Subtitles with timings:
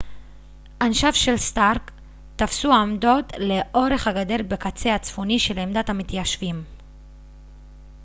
[0.81, 1.91] אנשיו של סטארק
[2.35, 6.63] תפסו עמדות לאורך הגדר בקצה הצפוני של עמדת המתיישבים